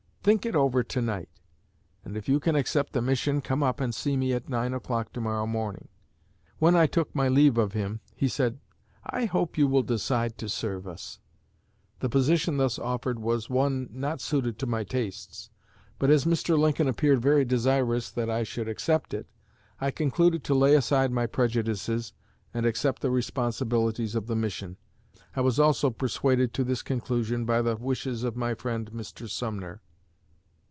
[0.23, 1.29] Think it over tonight,
[2.05, 5.11] and if you can accept the mission come up and see me at nine o'clock
[5.11, 5.87] tomorrow morning.'
[6.59, 8.59] When I took my leave of him, he said,
[9.07, 11.17] 'I hope you will decide to serve us.'
[12.01, 15.49] The position thus offered was one not suited to my tastes,
[15.97, 16.55] but, as Mr.
[16.55, 19.25] Lincoln appeared very desirous that I should accept it,
[19.79, 22.13] I concluded to lay aside my prejudices
[22.53, 24.77] and accept the responsibilities of the mission.
[25.35, 29.27] I was also persuaded to this conclusion by the wishes of my friend, Mr.
[29.27, 29.81] Sumner.